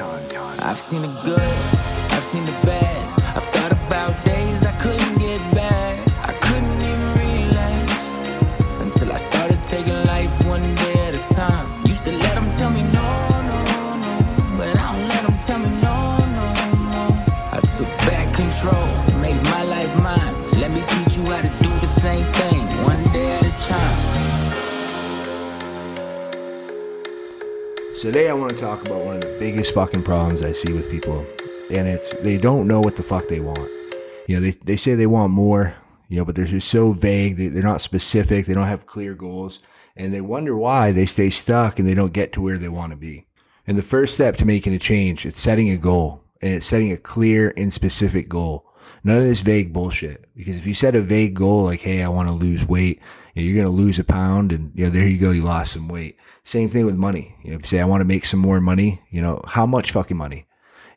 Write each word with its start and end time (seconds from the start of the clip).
I've 0.00 0.78
seen 0.78 1.02
the 1.02 1.08
good, 1.24 1.40
I've 2.12 2.22
seen 2.22 2.44
the 2.44 2.52
bad. 2.64 3.36
I've 3.36 3.44
thought 3.46 3.72
about 3.72 4.24
days 4.24 4.62
I 4.62 4.70
couldn't 4.78 5.18
get 5.18 5.40
back. 5.52 5.98
I 6.22 6.32
couldn't 6.34 6.82
even 6.82 7.10
relax 7.18 8.08
until 8.78 9.12
I 9.12 9.16
started 9.16 9.60
taking 9.64 10.00
life 10.06 10.30
one 10.46 10.62
day 10.76 11.08
at 11.08 11.14
a 11.16 11.34
time. 11.34 11.84
Used 11.84 12.04
to 12.04 12.12
let 12.12 12.34
them 12.36 12.48
tell 12.52 12.70
me 12.70 12.82
no, 12.82 13.10
no, 13.50 13.58
no, 14.04 14.56
but 14.56 14.76
I 14.78 14.92
don't 14.92 15.08
let 15.08 15.26
them 15.26 15.36
tell 15.36 15.58
me 15.58 15.70
no, 15.82 16.18
no, 16.36 16.46
no. 16.94 17.24
I 17.50 17.58
took 17.76 17.88
back 18.06 18.32
control, 18.34 18.86
made 19.20 19.42
my 19.50 19.64
life 19.64 19.92
mine. 20.00 20.60
Let 20.60 20.70
me 20.70 20.80
teach 20.86 21.16
you 21.16 21.24
how 21.24 21.42
to 21.42 21.50
do 21.64 21.70
the 21.80 21.88
same 21.88 22.24
thing 22.38 22.62
one 22.84 23.02
day 23.12 23.34
at 23.34 23.46
a 23.46 23.68
time. 23.68 24.17
Today 27.98 28.30
I 28.30 28.32
want 28.32 28.52
to 28.52 28.60
talk 28.60 28.86
about 28.86 29.04
one 29.04 29.16
of 29.16 29.22
the 29.22 29.36
biggest 29.40 29.74
fucking 29.74 30.04
problems 30.04 30.44
I 30.44 30.52
see 30.52 30.72
with 30.72 30.88
people, 30.88 31.26
and 31.74 31.88
it's 31.88 32.14
they 32.20 32.38
don't 32.38 32.68
know 32.68 32.80
what 32.80 32.96
the 32.96 33.02
fuck 33.02 33.26
they 33.26 33.40
want. 33.40 33.68
You 34.28 34.36
know, 34.36 34.40
they 34.40 34.52
they 34.52 34.76
say 34.76 34.94
they 34.94 35.08
want 35.08 35.32
more, 35.32 35.74
you 36.08 36.16
know, 36.16 36.24
but 36.24 36.36
they're 36.36 36.44
just 36.44 36.68
so 36.68 36.92
vague. 36.92 37.36
They, 37.36 37.48
they're 37.48 37.62
not 37.62 37.80
specific. 37.80 38.46
They 38.46 38.54
don't 38.54 38.68
have 38.68 38.86
clear 38.86 39.14
goals, 39.14 39.58
and 39.96 40.14
they 40.14 40.20
wonder 40.20 40.56
why 40.56 40.92
they 40.92 41.06
stay 41.06 41.28
stuck 41.28 41.80
and 41.80 41.88
they 41.88 41.94
don't 41.94 42.12
get 42.12 42.32
to 42.34 42.40
where 42.40 42.56
they 42.56 42.68
want 42.68 42.92
to 42.92 42.96
be. 42.96 43.26
And 43.66 43.76
the 43.76 43.82
first 43.82 44.14
step 44.14 44.36
to 44.36 44.46
making 44.46 44.74
a 44.74 44.78
change, 44.78 45.26
it's 45.26 45.40
setting 45.40 45.70
a 45.70 45.76
goal, 45.76 46.22
and 46.40 46.54
it's 46.54 46.66
setting 46.66 46.92
a 46.92 46.96
clear 46.96 47.52
and 47.56 47.72
specific 47.72 48.28
goal. 48.28 48.64
None 49.04 49.18
of 49.18 49.24
this 49.24 49.40
vague 49.40 49.72
bullshit. 49.72 50.24
Because 50.36 50.56
if 50.56 50.66
you 50.66 50.74
set 50.74 50.94
a 50.94 51.00
vague 51.00 51.34
goal 51.34 51.64
like, 51.64 51.80
"Hey, 51.80 52.02
I 52.02 52.08
want 52.08 52.28
to 52.28 52.34
lose 52.34 52.66
weight," 52.66 53.00
you're 53.34 53.54
going 53.54 53.66
to 53.66 53.82
lose 53.82 53.98
a 53.98 54.04
pound, 54.04 54.52
and 54.52 54.72
you 54.74 54.84
know, 54.84 54.90
there 54.90 55.06
you 55.06 55.18
go, 55.18 55.30
you 55.30 55.42
lost 55.42 55.72
some 55.72 55.88
weight. 55.88 56.18
Same 56.44 56.68
thing 56.68 56.86
with 56.86 56.96
money. 56.96 57.34
You 57.42 57.50
know, 57.50 57.56
if 57.56 57.62
you 57.62 57.68
say, 57.68 57.80
"I 57.80 57.84
want 57.84 58.00
to 58.00 58.06
make 58.06 58.24
some 58.24 58.40
more 58.40 58.60
money," 58.60 59.00
you 59.10 59.22
know, 59.22 59.42
how 59.46 59.66
much 59.66 59.92
fucking 59.92 60.16
money? 60.16 60.46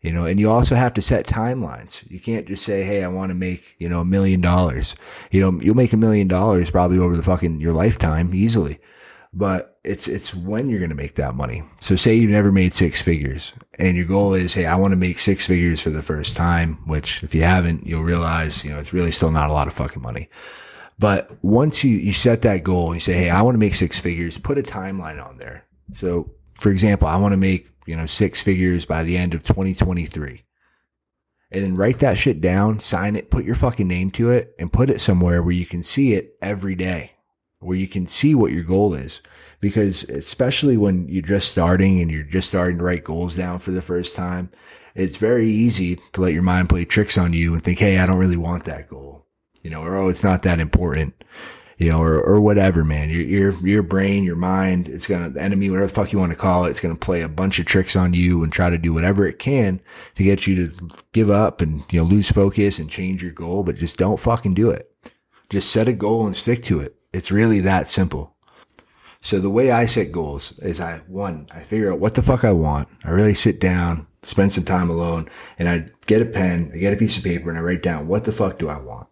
You 0.00 0.12
know, 0.12 0.24
and 0.24 0.40
you 0.40 0.48
also 0.50 0.76
have 0.76 0.94
to 0.94 1.02
set 1.02 1.26
timelines. 1.26 2.10
You 2.10 2.20
can't 2.20 2.48
just 2.48 2.64
say, 2.64 2.84
"Hey, 2.84 3.04
I 3.04 3.08
want 3.08 3.30
to 3.30 3.34
make 3.34 3.76
you 3.78 3.88
know 3.88 4.00
a 4.00 4.04
million 4.04 4.40
dollars." 4.40 4.96
You 5.30 5.40
know, 5.40 5.60
you'll 5.60 5.76
make 5.76 5.92
a 5.92 5.98
million 5.98 6.28
dollars 6.28 6.70
probably 6.70 6.98
over 6.98 7.16
the 7.16 7.22
fucking 7.22 7.60
your 7.60 7.72
lifetime 7.72 8.34
easily 8.34 8.78
but 9.32 9.78
it's 9.84 10.08
it's 10.08 10.34
when 10.34 10.68
you're 10.68 10.80
going 10.80 10.90
to 10.90 10.96
make 10.96 11.14
that 11.14 11.34
money. 11.34 11.62
So 11.78 11.96
say 11.96 12.14
you've 12.14 12.30
never 12.30 12.50
made 12.50 12.74
six 12.74 13.00
figures 13.00 13.52
and 13.78 13.96
your 13.96 14.06
goal 14.06 14.34
is, 14.34 14.54
hey, 14.54 14.66
I 14.66 14.76
want 14.76 14.92
to 14.92 14.96
make 14.96 15.18
six 15.18 15.46
figures 15.46 15.80
for 15.80 15.90
the 15.90 16.02
first 16.02 16.36
time, 16.36 16.78
which 16.86 17.22
if 17.22 17.34
you 17.34 17.42
haven't, 17.42 17.86
you'll 17.86 18.02
realize, 18.02 18.64
you 18.64 18.70
know, 18.70 18.78
it's 18.78 18.92
really 18.92 19.12
still 19.12 19.30
not 19.30 19.50
a 19.50 19.52
lot 19.52 19.68
of 19.68 19.72
fucking 19.72 20.02
money. 20.02 20.28
But 20.98 21.30
once 21.42 21.82
you, 21.82 21.96
you 21.96 22.12
set 22.12 22.42
that 22.42 22.62
goal 22.62 22.86
and 22.86 22.96
you 22.96 23.00
say, 23.00 23.14
hey, 23.14 23.30
I 23.30 23.42
want 23.42 23.54
to 23.54 23.60
make 23.60 23.74
six 23.74 23.98
figures, 23.98 24.36
put 24.36 24.58
a 24.58 24.62
timeline 24.62 25.24
on 25.24 25.38
there. 25.38 25.64
So 25.94 26.34
for 26.54 26.70
example, 26.70 27.08
I 27.08 27.16
want 27.16 27.32
to 27.32 27.38
make, 27.38 27.70
you 27.86 27.96
know, 27.96 28.06
six 28.06 28.42
figures 28.42 28.84
by 28.84 29.04
the 29.04 29.16
end 29.16 29.32
of 29.32 29.44
2023. 29.44 30.44
And 31.52 31.64
then 31.64 31.76
write 31.76 32.00
that 32.00 32.18
shit 32.18 32.40
down, 32.40 32.80
sign 32.80 33.16
it, 33.16 33.30
put 33.30 33.44
your 33.44 33.56
fucking 33.56 33.88
name 33.88 34.10
to 34.12 34.30
it, 34.30 34.54
and 34.58 34.72
put 34.72 34.90
it 34.90 35.00
somewhere 35.00 35.42
where 35.42 35.52
you 35.52 35.66
can 35.66 35.82
see 35.82 36.14
it 36.14 36.36
every 36.42 36.74
day 36.74 37.12
where 37.60 37.76
you 37.76 37.86
can 37.86 38.06
see 38.06 38.34
what 38.34 38.52
your 38.52 38.64
goal 38.64 38.94
is. 38.94 39.20
Because 39.60 40.04
especially 40.04 40.76
when 40.76 41.06
you're 41.08 41.22
just 41.22 41.52
starting 41.52 42.00
and 42.00 42.10
you're 42.10 42.22
just 42.22 42.48
starting 42.48 42.78
to 42.78 42.84
write 42.84 43.04
goals 43.04 43.36
down 43.36 43.58
for 43.58 43.70
the 43.70 43.82
first 43.82 44.16
time, 44.16 44.50
it's 44.94 45.16
very 45.16 45.48
easy 45.48 46.00
to 46.12 46.20
let 46.20 46.32
your 46.32 46.42
mind 46.42 46.68
play 46.68 46.84
tricks 46.84 47.18
on 47.18 47.32
you 47.34 47.52
and 47.52 47.62
think, 47.62 47.78
Hey, 47.78 47.98
I 47.98 48.06
don't 48.06 48.18
really 48.18 48.38
want 48.38 48.64
that 48.64 48.88
goal, 48.88 49.26
you 49.62 49.70
know, 49.70 49.82
or, 49.82 49.94
Oh, 49.96 50.08
it's 50.08 50.24
not 50.24 50.42
that 50.42 50.60
important, 50.60 51.14
you 51.76 51.90
know, 51.90 52.00
or, 52.00 52.18
or 52.20 52.40
whatever, 52.40 52.84
man. 52.84 53.10
Your, 53.10 53.22
your, 53.22 53.66
your 53.66 53.82
brain, 53.82 54.24
your 54.24 54.36
mind, 54.36 54.88
it's 54.88 55.06
going 55.06 55.22
to, 55.24 55.30
the 55.30 55.42
enemy, 55.42 55.68
whatever 55.68 55.88
the 55.88 55.92
fuck 55.92 56.12
you 56.12 56.18
want 56.18 56.32
to 56.32 56.38
call 56.38 56.64
it, 56.64 56.70
it's 56.70 56.80
going 56.80 56.94
to 56.94 56.98
play 56.98 57.20
a 57.20 57.28
bunch 57.28 57.58
of 57.58 57.66
tricks 57.66 57.94
on 57.94 58.14
you 58.14 58.42
and 58.42 58.50
try 58.50 58.70
to 58.70 58.78
do 58.78 58.94
whatever 58.94 59.26
it 59.26 59.38
can 59.38 59.80
to 60.14 60.24
get 60.24 60.46
you 60.46 60.68
to 60.68 60.88
give 61.12 61.28
up 61.28 61.60
and, 61.60 61.84
you 61.92 62.00
know, 62.00 62.06
lose 62.06 62.30
focus 62.30 62.78
and 62.78 62.90
change 62.90 63.22
your 63.22 63.32
goal, 63.32 63.62
but 63.62 63.76
just 63.76 63.98
don't 63.98 64.18
fucking 64.18 64.54
do 64.54 64.70
it. 64.70 64.90
Just 65.50 65.70
set 65.70 65.88
a 65.88 65.92
goal 65.92 66.26
and 66.26 66.36
stick 66.36 66.62
to 66.64 66.80
it. 66.80 66.99
It's 67.12 67.32
really 67.32 67.60
that 67.60 67.88
simple. 67.88 68.36
So 69.20 69.38
the 69.38 69.50
way 69.50 69.70
I 69.70 69.86
set 69.86 70.12
goals 70.12 70.58
is 70.60 70.80
I, 70.80 70.98
one, 71.06 71.46
I 71.52 71.60
figure 71.60 71.92
out 71.92 71.98
what 71.98 72.14
the 72.14 72.22
fuck 72.22 72.42
I 72.42 72.52
want. 72.52 72.88
I 73.04 73.10
really 73.10 73.34
sit 73.34 73.60
down, 73.60 74.06
spend 74.22 74.52
some 74.52 74.64
time 74.64 74.88
alone 74.88 75.28
and 75.58 75.68
I 75.68 75.90
get 76.06 76.22
a 76.22 76.26
pen, 76.26 76.70
I 76.74 76.78
get 76.78 76.94
a 76.94 76.96
piece 76.96 77.18
of 77.18 77.24
paper 77.24 77.50
and 77.50 77.58
I 77.58 77.62
write 77.62 77.82
down 77.82 78.08
what 78.08 78.24
the 78.24 78.32
fuck 78.32 78.58
do 78.58 78.68
I 78.68 78.78
want? 78.78 79.08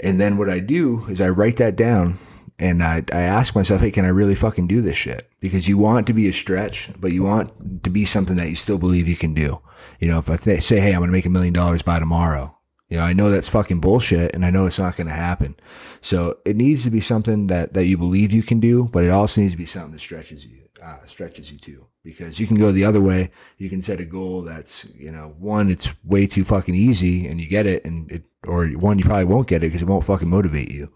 And 0.00 0.20
then 0.20 0.38
what 0.38 0.48
I 0.48 0.60
do 0.60 1.06
is 1.08 1.20
I 1.20 1.28
write 1.28 1.56
that 1.56 1.76
down 1.76 2.18
and 2.58 2.82
I, 2.82 3.02
I 3.12 3.20
ask 3.20 3.54
myself, 3.54 3.80
Hey, 3.80 3.90
can 3.90 4.04
I 4.04 4.08
really 4.08 4.34
fucking 4.34 4.66
do 4.66 4.80
this 4.80 4.96
shit? 4.96 5.28
Because 5.40 5.68
you 5.68 5.76
want 5.76 6.06
to 6.06 6.12
be 6.12 6.28
a 6.28 6.32
stretch, 6.32 6.90
but 6.98 7.12
you 7.12 7.22
want 7.22 7.84
to 7.84 7.90
be 7.90 8.04
something 8.04 8.36
that 8.36 8.48
you 8.48 8.56
still 8.56 8.78
believe 8.78 9.08
you 9.08 9.16
can 9.16 9.34
do. 9.34 9.60
You 10.00 10.08
know, 10.08 10.18
if 10.18 10.30
I 10.30 10.36
th- 10.36 10.62
say, 10.62 10.80
Hey, 10.80 10.92
I'm 10.92 11.00
going 11.00 11.08
to 11.08 11.12
make 11.12 11.26
a 11.26 11.30
million 11.30 11.52
dollars 11.52 11.82
by 11.82 11.98
tomorrow, 11.98 12.53
you 12.94 13.00
know, 13.00 13.06
I 13.06 13.12
know 13.12 13.28
that's 13.28 13.48
fucking 13.48 13.80
bullshit 13.80 14.36
and 14.36 14.46
I 14.46 14.50
know 14.50 14.66
it's 14.66 14.78
not 14.78 14.94
going 14.94 15.08
to 15.08 15.12
happen. 15.12 15.56
So 16.00 16.38
it 16.44 16.54
needs 16.54 16.84
to 16.84 16.90
be 16.90 17.00
something 17.00 17.48
that, 17.48 17.74
that 17.74 17.86
you 17.86 17.98
believe 17.98 18.30
you 18.30 18.44
can 18.44 18.60
do, 18.60 18.88
but 18.92 19.02
it 19.02 19.10
also 19.10 19.40
needs 19.40 19.52
to 19.52 19.58
be 19.58 19.66
something 19.66 19.90
that 19.90 20.00
stretches 20.00 20.46
you, 20.46 20.60
uh, 20.80 20.98
stretches 21.08 21.50
you 21.50 21.58
too. 21.58 21.86
Because 22.04 22.38
you 22.38 22.46
can 22.46 22.56
go 22.56 22.70
the 22.70 22.84
other 22.84 23.00
way. 23.00 23.32
You 23.58 23.68
can 23.68 23.82
set 23.82 23.98
a 23.98 24.04
goal 24.04 24.42
that's, 24.42 24.84
you 24.94 25.10
know, 25.10 25.34
one, 25.40 25.72
it's 25.72 25.92
way 26.04 26.28
too 26.28 26.44
fucking 26.44 26.76
easy 26.76 27.26
and 27.26 27.40
you 27.40 27.48
get 27.48 27.66
it 27.66 27.84
and 27.84 28.08
it, 28.12 28.22
or 28.46 28.64
one, 28.68 29.00
you 29.00 29.04
probably 29.04 29.24
won't 29.24 29.48
get 29.48 29.64
it 29.64 29.70
because 29.70 29.82
it 29.82 29.88
won't 29.88 30.04
fucking 30.04 30.30
motivate 30.30 30.70
you. 30.70 30.92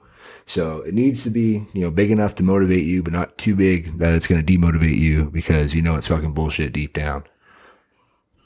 So 0.46 0.82
it 0.82 0.94
needs 0.94 1.24
to 1.24 1.30
be, 1.30 1.66
you 1.72 1.80
know, 1.80 1.90
big 1.90 2.12
enough 2.12 2.36
to 2.36 2.44
motivate 2.44 2.84
you, 2.84 3.02
but 3.02 3.12
not 3.12 3.36
too 3.38 3.56
big 3.56 3.98
that 3.98 4.14
it's 4.14 4.28
going 4.28 4.46
to 4.46 4.52
demotivate 4.52 4.98
you 4.98 5.30
because 5.30 5.74
you 5.74 5.82
know 5.82 5.96
it's 5.96 6.06
fucking 6.06 6.32
bullshit 6.32 6.72
deep 6.72 6.92
down. 6.92 7.24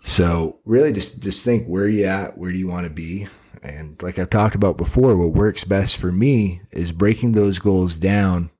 So 0.02 0.58
really 0.64 0.92
just, 0.92 1.20
just 1.20 1.44
think 1.44 1.66
where 1.66 1.88
you 1.88 2.04
at, 2.06 2.36
where 2.36 2.50
do 2.50 2.58
you 2.58 2.66
want 2.66 2.84
to 2.84 2.90
be? 2.90 3.28
And 3.62 4.02
like 4.02 4.18
I've 4.18 4.30
talked 4.30 4.54
about 4.54 4.76
before, 4.76 5.16
what 5.16 5.32
works 5.32 5.64
best 5.64 5.96
for 5.96 6.10
me 6.10 6.62
is 6.72 6.92
breaking 6.92 7.32
those 7.32 7.58
goals 7.58 7.96
down 7.96 8.50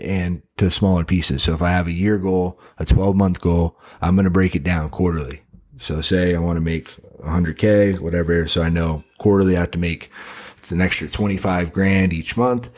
and 0.00 0.42
to 0.56 0.70
smaller 0.70 1.04
pieces. 1.04 1.42
So 1.42 1.54
if 1.54 1.62
I 1.62 1.70
have 1.70 1.86
a 1.86 1.92
year 1.92 2.16
goal, 2.18 2.58
a 2.78 2.84
12 2.84 3.16
month 3.16 3.40
goal, 3.40 3.78
I'm 4.00 4.14
going 4.14 4.24
to 4.24 4.30
break 4.30 4.56
it 4.56 4.62
down 4.62 4.88
quarterly. 4.88 5.42
So 5.76 6.00
say 6.00 6.34
I 6.34 6.38
want 6.38 6.56
to 6.56 6.62
make 6.62 6.88
100k, 7.22 8.00
whatever. 8.00 8.46
So 8.46 8.62
I 8.62 8.68
know 8.68 9.04
quarterly 9.18 9.56
I 9.56 9.60
have 9.60 9.70
to 9.72 9.78
make 9.78 10.10
it's 10.58 10.72
an 10.72 10.80
extra 10.80 11.08
25 11.08 11.72
grand 11.72 12.12
each 12.12 12.36
month. 12.36 12.70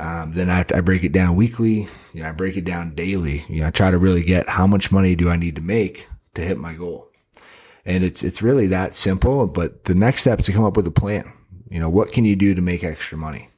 Um, 0.00 0.32
then 0.32 0.48
I, 0.48 0.60
I 0.74 0.80
break 0.80 1.04
it 1.04 1.12
down 1.12 1.36
weekly. 1.36 1.88
You 2.14 2.22
know, 2.22 2.28
I 2.28 2.32
break 2.32 2.56
it 2.56 2.64
down 2.64 2.94
daily. 2.94 3.44
You 3.48 3.60
know, 3.60 3.66
I 3.66 3.70
try 3.70 3.90
to 3.90 3.98
really 3.98 4.22
get 4.22 4.48
how 4.48 4.66
much 4.66 4.90
money 4.90 5.14
do 5.14 5.28
I 5.28 5.36
need 5.36 5.56
to 5.56 5.62
make 5.62 6.08
to 6.38 6.44
hit 6.44 6.58
my 6.58 6.72
goal. 6.72 7.08
And 7.84 8.04
it's, 8.04 8.22
it's 8.22 8.42
really 8.42 8.66
that 8.68 8.94
simple. 8.94 9.46
But 9.46 9.84
the 9.84 9.94
next 9.94 10.22
step 10.22 10.38
is 10.40 10.46
to 10.46 10.52
come 10.52 10.64
up 10.64 10.76
with 10.76 10.86
a 10.86 10.92
plan. 10.92 11.32
You 11.70 11.80
know, 11.80 11.88
what 11.88 12.12
can 12.12 12.24
you 12.24 12.36
do 12.36 12.54
to 12.54 12.62
make 12.62 12.84
extra 12.84 13.18
money? 13.18 13.50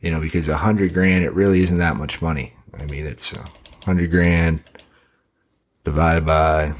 You 0.00 0.10
know, 0.10 0.20
because 0.20 0.48
a 0.48 0.56
hundred 0.56 0.92
grand, 0.92 1.24
it 1.24 1.32
really 1.32 1.60
isn't 1.60 1.78
that 1.78 1.96
much 1.96 2.22
money. 2.22 2.54
I 2.78 2.84
mean, 2.86 3.06
it's 3.06 3.32
a 3.32 3.44
hundred 3.84 4.10
grand 4.10 4.60
divided 5.84 6.26
by 6.26 6.74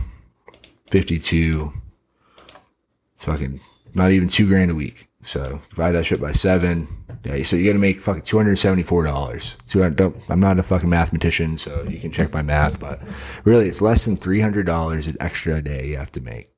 52. 0.91 1.72
It's 3.15 3.25
fucking 3.25 3.61
not 3.97 4.12
even 4.12 4.29
two 4.29 4.47
grand 4.47 4.71
a 4.71 4.75
week. 4.75 5.09
So 5.23 5.61
divide 5.71 5.93
that 5.93 6.05
shit 6.05 6.21
by 6.21 6.33
seven. 6.33 6.87
Yeah, 7.25 7.43
so 7.43 7.57
you 7.57 7.67
got 7.67 7.73
to 7.73 7.81
make 7.81 7.99
fucking 7.99 8.23
two 8.23 8.37
hundred 8.37 8.57
seventy 8.57 8.84
four 8.84 9.03
dollars. 9.03 9.57
I'm 9.75 10.39
not 10.39 10.61
a 10.61 10.62
fucking 10.62 10.89
mathematician, 10.89 11.59
so 11.59 11.83
you 11.89 11.99
can 11.99 12.12
check 12.12 12.33
my 12.33 12.43
math, 12.43 12.79
but 12.79 13.01
really, 13.45 13.67
it's 13.69 13.83
less 13.83 14.05
than 14.05 14.17
three 14.17 14.41
hundred 14.41 14.67
dollars 14.67 15.09
an 15.09 15.17
extra 15.19 15.57
a 15.57 15.62
day 15.62 15.89
you 15.89 15.97
have 15.97 16.12
to 16.12 16.21
make. 16.21 16.53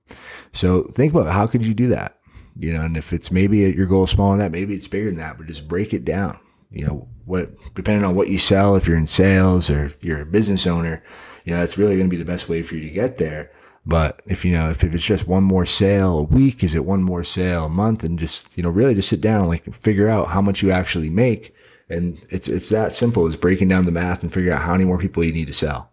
So 0.52 0.82
think 0.92 1.14
about 1.14 1.32
how 1.32 1.46
could 1.46 1.64
you 1.64 1.72
do 1.72 1.88
that? 1.88 2.18
You 2.58 2.74
know, 2.74 2.82
and 2.82 2.96
if 2.96 3.12
it's 3.12 3.30
maybe 3.30 3.58
your 3.58 3.86
goal 3.86 4.04
is 4.04 4.10
smaller 4.10 4.36
than 4.36 4.40
that, 4.40 4.52
maybe 4.52 4.74
it's 4.74 4.88
bigger 4.88 5.08
than 5.08 5.18
that, 5.18 5.38
but 5.38 5.46
just 5.46 5.68
break 5.68 5.94
it 5.94 6.04
down. 6.04 6.38
You 6.70 6.86
know, 6.86 7.08
what 7.24 7.50
depending 7.74 8.04
on 8.04 8.14
what 8.14 8.28
you 8.28 8.36
sell, 8.36 8.76
if 8.76 8.86
you're 8.86 8.98
in 8.98 9.06
sales 9.06 9.70
or 9.70 9.92
you're 10.02 10.20
a 10.20 10.26
business 10.26 10.66
owner, 10.66 11.02
you 11.44 11.54
know, 11.54 11.60
that's 11.60 11.78
really 11.78 11.96
going 11.96 12.10
to 12.10 12.14
be 12.14 12.22
the 12.22 12.30
best 12.30 12.48
way 12.48 12.62
for 12.62 12.74
you 12.74 12.82
to 12.82 12.90
get 12.90 13.16
there. 13.16 13.52
But 13.88 14.20
if 14.26 14.44
you 14.44 14.52
know, 14.52 14.68
if, 14.68 14.84
if 14.84 14.94
it's 14.94 15.02
just 15.02 15.26
one 15.26 15.44
more 15.44 15.64
sale 15.64 16.18
a 16.18 16.22
week, 16.22 16.62
is 16.62 16.74
it 16.74 16.84
one 16.84 17.02
more 17.02 17.24
sale 17.24 17.64
a 17.64 17.70
month? 17.70 18.04
And 18.04 18.18
just, 18.18 18.54
you 18.54 18.62
know, 18.62 18.68
really 18.68 18.94
just 18.94 19.08
sit 19.08 19.22
down, 19.22 19.48
like 19.48 19.64
figure 19.74 20.10
out 20.10 20.28
how 20.28 20.42
much 20.42 20.62
you 20.62 20.70
actually 20.70 21.08
make. 21.08 21.54
And 21.88 22.20
it's, 22.28 22.48
it's 22.48 22.68
that 22.68 22.92
simple 22.92 23.26
as 23.26 23.36
breaking 23.38 23.68
down 23.68 23.86
the 23.86 23.90
math 23.90 24.22
and 24.22 24.30
figure 24.30 24.52
out 24.52 24.60
how 24.60 24.72
many 24.72 24.84
more 24.84 24.98
people 24.98 25.24
you 25.24 25.32
need 25.32 25.46
to 25.46 25.54
sell. 25.54 25.90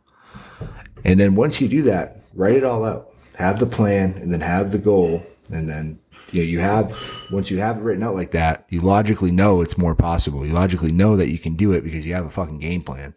And 1.05 1.17
then 1.17 1.35
once 1.35 1.61
you 1.61 1.69
do 1.69 1.83
that, 1.83 2.19
write 2.33 2.55
it 2.55 2.65
all 2.65 2.83
out, 2.83 3.13
have 3.35 3.59
the 3.61 3.65
plan 3.65 4.11
and 4.21 4.33
then 4.33 4.41
have 4.41 4.73
the 4.73 4.77
goal. 4.77 5.23
And 5.49 5.69
then, 5.69 5.99
you 6.31 6.41
know, 6.41 6.49
you 6.49 6.59
have, 6.59 6.99
once 7.31 7.49
you 7.49 7.59
have 7.59 7.77
it 7.77 7.81
written 7.81 8.03
out 8.03 8.15
like 8.15 8.31
that, 8.31 8.65
you 8.67 8.81
logically 8.81 9.31
know 9.31 9.61
it's 9.61 9.77
more 9.77 9.95
possible. 9.95 10.45
You 10.45 10.51
logically 10.51 10.91
know 10.91 11.15
that 11.15 11.29
you 11.29 11.39
can 11.39 11.55
do 11.55 11.71
it 11.71 11.85
because 11.85 12.05
you 12.05 12.13
have 12.13 12.25
a 12.25 12.29
fucking 12.29 12.59
game 12.59 12.83
plan. 12.83 13.13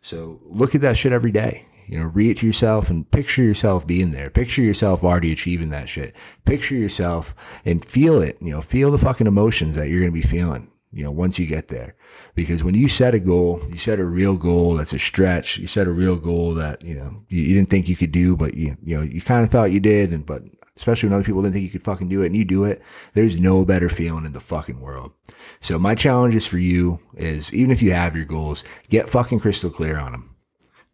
So 0.00 0.40
look 0.46 0.74
at 0.74 0.80
that 0.80 0.96
shit 0.96 1.12
every 1.12 1.32
day. 1.32 1.66
You 1.86 1.98
know, 1.98 2.06
read 2.06 2.30
it 2.30 2.36
to 2.38 2.46
yourself 2.46 2.90
and 2.90 3.10
picture 3.10 3.42
yourself 3.42 3.86
being 3.86 4.10
there. 4.10 4.30
Picture 4.30 4.62
yourself 4.62 5.04
already 5.04 5.32
achieving 5.32 5.70
that 5.70 5.88
shit. 5.88 6.14
Picture 6.44 6.74
yourself 6.74 7.34
and 7.64 7.84
feel 7.84 8.20
it. 8.20 8.38
You 8.40 8.52
know, 8.52 8.60
feel 8.60 8.90
the 8.90 8.98
fucking 8.98 9.26
emotions 9.26 9.76
that 9.76 9.88
you're 9.88 10.00
going 10.00 10.12
to 10.12 10.14
be 10.14 10.22
feeling. 10.22 10.70
you 10.94 11.02
know, 11.02 11.10
once 11.10 11.38
you 11.38 11.46
get 11.46 11.68
there. 11.68 11.96
Because 12.34 12.62
when 12.62 12.74
you 12.74 12.88
set 12.88 13.14
a 13.14 13.20
goal, 13.20 13.60
you 13.68 13.76
set 13.76 13.98
a 13.98 14.04
real 14.04 14.36
goal 14.36 14.76
that's 14.76 14.92
a 14.92 14.98
stretch, 14.98 15.58
you 15.58 15.66
set 15.66 15.88
a 15.88 15.92
real 15.92 16.16
goal 16.16 16.54
that, 16.54 16.82
you 16.82 16.94
know, 16.94 17.24
you, 17.28 17.42
you 17.42 17.54
didn't 17.54 17.68
think 17.68 17.88
you 17.88 17.96
could 17.96 18.12
do, 18.12 18.36
but 18.36 18.54
you, 18.54 18.76
you 18.82 18.96
know, 18.96 19.02
you 19.02 19.20
kind 19.20 19.42
of 19.42 19.50
thought 19.50 19.72
you 19.72 19.80
did. 19.80 20.12
And, 20.12 20.24
but 20.24 20.42
especially 20.76 21.08
when 21.08 21.14
other 21.14 21.24
people 21.24 21.42
didn't 21.42 21.54
think 21.54 21.64
you 21.64 21.70
could 21.70 21.82
fucking 21.82 22.08
do 22.08 22.22
it 22.22 22.26
and 22.26 22.36
you 22.36 22.44
do 22.44 22.64
it, 22.64 22.80
there's 23.14 23.38
no 23.40 23.64
better 23.64 23.88
feeling 23.88 24.24
in 24.24 24.32
the 24.32 24.40
fucking 24.40 24.80
world. 24.80 25.12
So 25.60 25.78
my 25.80 25.96
challenge 25.96 26.36
is 26.36 26.46
for 26.46 26.58
you 26.58 27.00
is 27.16 27.52
even 27.52 27.72
if 27.72 27.82
you 27.82 27.92
have 27.92 28.14
your 28.14 28.24
goals, 28.24 28.62
get 28.88 29.10
fucking 29.10 29.40
crystal 29.40 29.70
clear 29.70 29.98
on 29.98 30.12
them. 30.12 30.33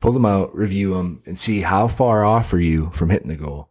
Pull 0.00 0.12
them 0.12 0.25
out, 0.25 0.55
review 0.55 0.94
them 0.94 1.23
and 1.26 1.38
see 1.38 1.61
how 1.61 1.87
far 1.87 2.25
off 2.25 2.52
are 2.52 2.61
you 2.61 2.91
from 2.91 3.11
hitting 3.11 3.29
the 3.29 3.37
goal 3.37 3.70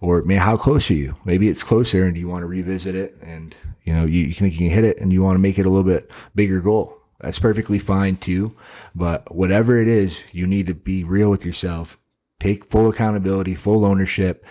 or 0.00 0.22
man, 0.22 0.38
how 0.38 0.56
close 0.56 0.90
are 0.90 0.94
you? 0.94 1.16
Maybe 1.24 1.48
it's 1.48 1.62
closer 1.62 2.06
and 2.06 2.16
you 2.16 2.28
want 2.28 2.42
to 2.42 2.46
revisit 2.46 2.94
it 2.94 3.16
and 3.22 3.54
you 3.84 3.94
know, 3.94 4.04
you, 4.04 4.24
you 4.24 4.34
can, 4.34 4.50
you 4.50 4.56
can 4.56 4.70
hit 4.70 4.84
it 4.84 4.98
and 4.98 5.12
you 5.12 5.22
want 5.22 5.34
to 5.34 5.40
make 5.40 5.58
it 5.58 5.66
a 5.66 5.70
little 5.70 5.84
bit 5.84 6.10
bigger 6.34 6.60
goal. 6.60 6.96
That's 7.20 7.38
perfectly 7.38 7.78
fine 7.78 8.16
too. 8.16 8.56
But 8.94 9.34
whatever 9.34 9.80
it 9.80 9.88
is, 9.88 10.24
you 10.32 10.46
need 10.46 10.66
to 10.66 10.74
be 10.74 11.04
real 11.04 11.30
with 11.30 11.44
yourself. 11.44 11.98
Take 12.38 12.70
full 12.70 12.88
accountability, 12.88 13.54
full 13.54 13.84
ownership, 13.84 14.44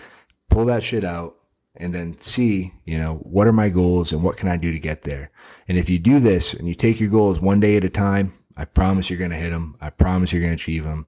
pull 0.48 0.66
that 0.66 0.82
shit 0.82 1.04
out 1.04 1.36
and 1.74 1.94
then 1.94 2.18
see, 2.20 2.74
you 2.84 2.98
know, 2.98 3.14
what 3.22 3.46
are 3.46 3.52
my 3.52 3.68
goals 3.68 4.12
and 4.12 4.22
what 4.22 4.36
can 4.36 4.48
I 4.48 4.56
do 4.56 4.70
to 4.70 4.78
get 4.78 5.02
there? 5.02 5.30
And 5.66 5.78
if 5.78 5.88
you 5.88 5.98
do 5.98 6.20
this 6.20 6.54
and 6.54 6.68
you 6.68 6.74
take 6.74 7.00
your 7.00 7.10
goals 7.10 7.40
one 7.40 7.58
day 7.58 7.76
at 7.76 7.84
a 7.84 7.90
time, 7.90 8.34
I 8.56 8.66
promise 8.66 9.08
you're 9.08 9.18
going 9.18 9.30
to 9.30 9.36
hit 9.36 9.50
them. 9.50 9.76
I 9.80 9.90
promise 9.90 10.32
you're 10.32 10.42
going 10.42 10.56
to 10.56 10.62
achieve 10.62 10.84
them. 10.84 10.98